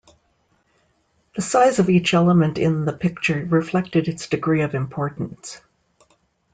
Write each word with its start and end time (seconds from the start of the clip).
The 1.35 1.43
size 1.43 1.77
of 1.77 1.87
each 1.87 2.15
element 2.15 2.57
in 2.57 2.85
the 2.85 2.91
picture 2.93 3.45
reflected 3.45 4.07
its 4.07 4.25
degree 4.27 4.61
of 4.63 4.73
importance. 4.73 5.61